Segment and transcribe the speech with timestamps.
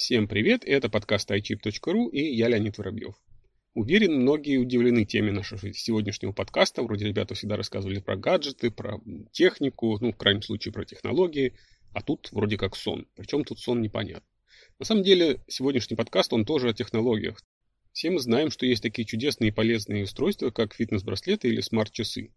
[0.00, 3.16] Всем привет, это подкаст iChip.ru и я Леонид Воробьев.
[3.74, 6.82] Уверен, многие удивлены теме нашего сегодняшнего подкаста.
[6.82, 8.98] Вроде ребята всегда рассказывали про гаджеты, про
[9.30, 11.52] технику, ну, в крайнем случае, про технологии.
[11.92, 13.08] А тут вроде как сон.
[13.14, 14.26] Причем тут сон непонятно.
[14.78, 17.38] На самом деле, сегодняшний подкаст, он тоже о технологиях.
[17.92, 22.32] Все мы знаем, что есть такие чудесные и полезные устройства, как фитнес-браслеты или смарт-часы.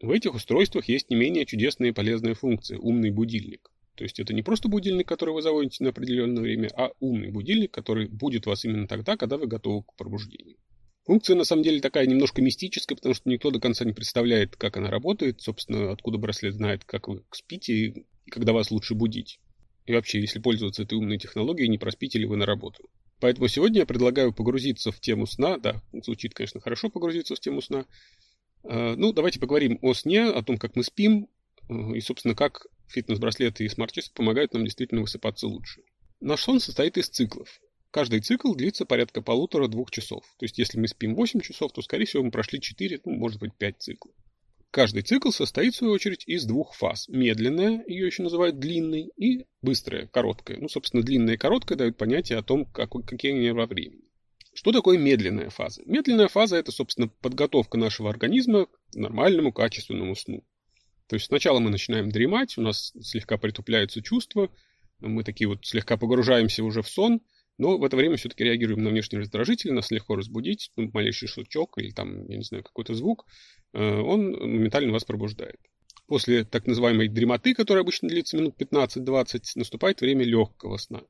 [0.00, 3.72] В этих устройствах есть не менее чудесная и полезная функция– умный будильник.
[3.98, 7.72] То есть это не просто будильник, который вы заводите на определенное время, а умный будильник,
[7.72, 10.56] который будет вас именно тогда, когда вы готовы к пробуждению.
[11.04, 14.76] Функция на самом деле такая немножко мистическая, потому что никто до конца не представляет, как
[14.76, 19.40] она работает, собственно, откуда браслет знает, как вы спите и когда вас лучше будить.
[19.86, 22.88] И вообще, если пользоваться этой умной технологией, не проспите ли вы на работу.
[23.18, 25.58] Поэтому сегодня я предлагаю погрузиться в тему сна.
[25.58, 27.84] Да, звучит, конечно, хорошо погрузиться в тему сна.
[28.62, 31.26] А, ну, давайте поговорим о сне, о том, как мы спим,
[31.68, 35.82] э, и, собственно, как фитнес-браслеты и смарт-часы помогают нам действительно высыпаться лучше.
[36.20, 37.60] Наш сон состоит из циклов.
[37.90, 40.24] Каждый цикл длится порядка полутора-двух часов.
[40.38, 43.40] То есть, если мы спим 8 часов, то, скорее всего, мы прошли 4, ну, может
[43.40, 44.14] быть, 5 циклов.
[44.70, 47.08] Каждый цикл состоит, в свою очередь, из двух фаз.
[47.08, 50.58] Медленная, ее еще называют длинной, и быстрая, короткая.
[50.58, 54.02] Ну, собственно, длинная и короткая дают понятие о том, как, какие они во времени.
[54.52, 55.82] Что такое медленная фаза?
[55.86, 60.44] Медленная фаза– это, собственно, подготовка нашего организма к нормальному, качественному сну.
[61.08, 64.50] То есть сначала мы начинаем дремать, у нас слегка притупляются чувства,
[65.00, 67.22] мы такие вот слегка погружаемся уже в сон,
[67.56, 71.78] но в это время все-таки реагируем на внешний раздражитель, нас легко разбудить, ну, малейший шучок
[71.78, 73.24] или там, я не знаю, какой-то звук,
[73.72, 75.56] э, он моментально вас пробуждает.
[76.06, 81.02] После так называемой дремоты, которая обычно длится минут 15-20, наступает время легкого сна.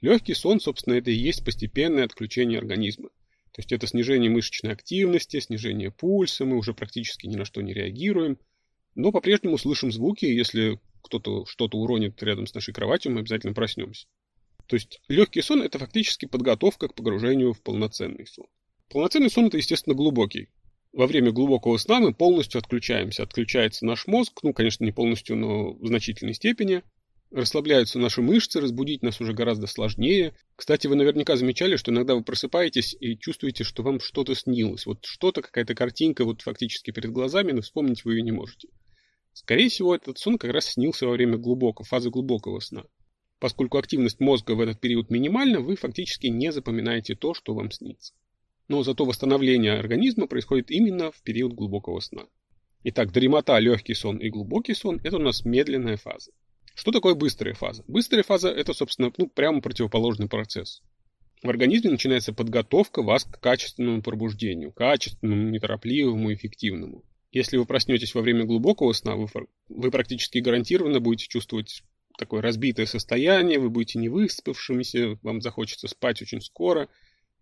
[0.00, 3.08] Легкий сон, собственно, это и есть постепенное отключение организма.
[3.52, 7.74] То есть это снижение мышечной активности, снижение пульса, мы уже практически ни на что не
[7.74, 8.38] реагируем–
[8.94, 13.52] но по-прежнему слышим звуки, и если кто-то что-то уронит рядом с нашей кроватью, мы обязательно
[13.52, 14.06] проснемся.
[14.66, 18.46] То есть легкий сон– это фактически подготовка к погружению в полноценный сон.
[18.90, 20.48] Полноценный сон– это, естественно, глубокий.
[20.92, 23.24] Во время глубокого сна мы полностью отключаемся.
[23.24, 26.82] Отключается наш мозг, ну, конечно, не полностью, но в значительной степени.
[27.32, 30.36] Расслабляются наши мышцы, разбудить нас уже гораздо сложнее.
[30.54, 34.86] Кстати, вы наверняка замечали, что иногда вы просыпаетесь и чувствуете, что вам что-то снилось.
[34.86, 38.68] Вот что-то, какая-то картинка вот фактически перед глазами, но вспомнить вы ее не можете.
[39.34, 42.84] Скорее всего, этот сон как раз снился во время глубокого, фазы глубокого сна.
[43.40, 48.14] Поскольку активность мозга в этот период минимальна, вы фактически не запоминаете то, что вам снится.
[48.68, 52.26] Но зато восстановление организма происходит именно в период глубокого сна.
[52.84, 56.30] Итак, дремота, легкий сон и глубокий сон– это у нас медленная фаза.
[56.74, 57.82] Что такое быстрая фаза?
[57.88, 60.80] Быстрая фаза– это, собственно, ну, прямо противоположный процесс.
[61.42, 67.02] В организме начинается подготовка вас к качественному пробуждению, качественному, неторопливому, эффективному.
[67.34, 69.26] Если вы проснетесь во время глубокого сна, вы,
[69.68, 71.82] вы практически гарантированно будете чувствовать
[72.16, 76.88] такое разбитое состояние, вы будете невыспавшимися, вам захочется спать очень скоро.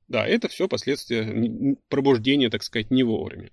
[0.09, 3.51] Да, это все последствия пробуждения, так сказать, не вовремя.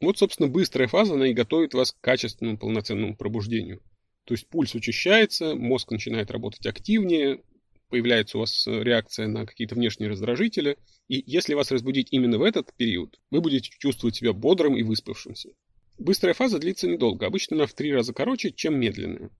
[0.00, 3.82] Вот, собственно, быстрая фаза, она и готовит вас к качественному полноценному пробуждению.
[4.26, 7.42] То есть пульс учащается, мозг начинает работать активнее,
[7.88, 10.78] появляется у вас реакция на какие-то внешние раздражители.
[11.08, 15.50] И если вас разбудить именно в этот период, вы будете чувствовать себя бодрым и выспавшимся.
[15.98, 19.30] Быстрая фаза длится недолго, обычно она в три раза короче, чем медленная.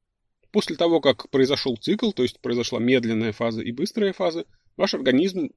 [0.53, 4.45] После того, как произошел цикл, то есть произошла медленная фаза и быстрая фаза,
[4.77, 5.51] ваш организм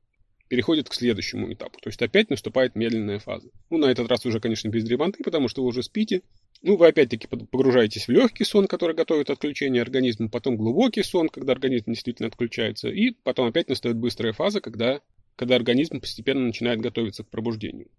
[0.47, 1.80] переходит к следующему этапу.
[1.80, 3.50] То есть опять наступает медленная фаза.
[3.69, 6.22] Ну, на этот раз уже, конечно, без дреманты, потому что вы уже спите.
[6.62, 11.53] Ну, вы опять-таки погружаетесь в легкий сон, который готовит отключение организма, потом глубокий сон, когда
[11.53, 15.02] организм действительно отключается, и потом опять настает быстрая фаза, когда,
[15.35, 17.90] когда организм постепенно начинает готовиться к пробуждению.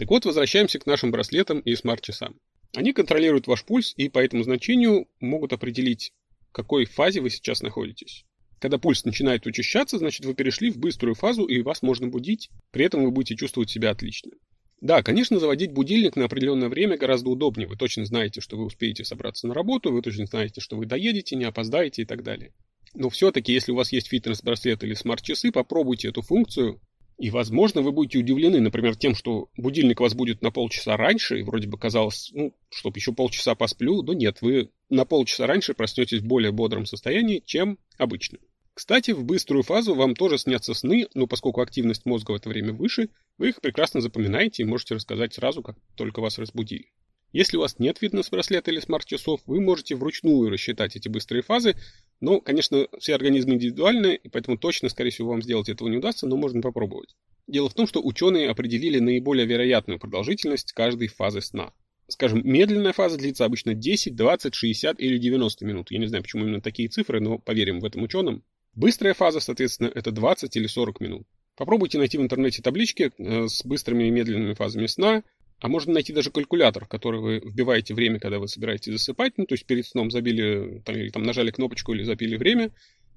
[0.00, 2.40] Так вот, возвращаемся к нашим браслетам и смарт-часам.
[2.74, 6.14] Они контролируют ваш пульс и по этому значению могут определить,
[6.48, 8.24] в какой фазе вы сейчас находитесь.
[8.60, 12.86] Когда пульс начинает учащаться, значит вы перешли в быструю фазу и вас можно будить, при
[12.86, 14.32] этом вы будете чувствовать себя отлично.
[14.80, 17.68] Да, конечно, заводить будильник на определенное время гораздо удобнее.
[17.68, 21.36] Вы точно знаете, что вы успеете собраться на работу, вы точно знаете, что вы доедете,
[21.36, 22.54] не опоздаете и так далее.
[22.94, 26.80] Но все-таки, если у вас есть фитнес-браслет или смарт-часы, попробуйте эту функцию
[27.20, 31.42] и, возможно, вы будете удивлены, например, тем, что будильник вас будет на полчаса раньше, и
[31.42, 36.20] вроде бы казалось, ну, чтоб еще полчаса посплю, но нет, вы на полчаса раньше проснетесь
[36.20, 38.38] в более бодром состоянии, чем обычно.
[38.72, 42.72] Кстати, в быструю фазу вам тоже снятся сны, но поскольку активность мозга в это время
[42.72, 46.86] выше, вы их прекрасно запоминаете и можете рассказать сразу, как только вас разбудили.
[47.32, 51.76] Если у вас нет фитнес-браслета или смарт-часов, вы можете вручную рассчитать эти быстрые фазы.
[52.20, 56.26] Но, конечно, все организмы индивидуальны, и поэтому точно, скорее всего, вам сделать этого не удастся,
[56.26, 57.14] но можно попробовать.
[57.46, 61.72] Дело в том, что ученые определили наиболее вероятную продолжительность каждой фазы сна.
[62.08, 65.90] Скажем, медленная фаза длится обычно 10, 20, 60 или 90 минут.
[65.92, 68.42] Я не знаю, почему именно такие цифры, но поверим в этом ученым.
[68.74, 71.26] Быстрая фаза, соответственно, это 20 или 40 минут.
[71.56, 75.22] Попробуйте найти в интернете таблички э, с быстрыми и медленными фазами сна,
[75.60, 79.54] а можно найти даже калькулятор, который вы вбиваете время, когда вы собираетесь засыпать, ну, то
[79.54, 82.72] есть перед сном забили, там, или там нажали кнопочку или забили время,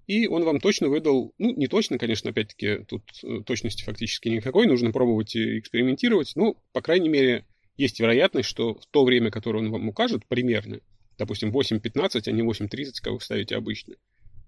[0.07, 4.67] и он вам точно выдал, ну, не точно, конечно, опять-таки, тут э, точности фактически никакой,
[4.67, 7.45] нужно пробовать и экспериментировать, ну, по крайней мере,
[7.77, 10.81] есть вероятность, что в то время, которое он вам укажет, примерно,
[11.17, 13.95] допустим, 8.15, а не 8.30, как вы ставите обычно,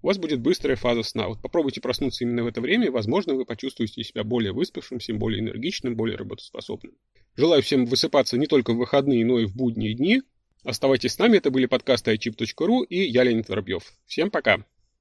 [0.02, 1.28] у вас будет быстрая фаза сна.
[1.28, 5.40] Вот попробуйте проснуться именно в это время, и, возможно, вы почувствуете себя более выспавшимся, более
[5.40, 6.94] энергичным, более работоспособным.
[7.36, 10.22] Желаю всем высыпаться не только в выходные, но и в будние дни.
[10.64, 13.92] Оставайтесь с нами, это были подкасты iChip.ru и я, Леонид Воробьев.
[14.06, 14.64] Всем пока!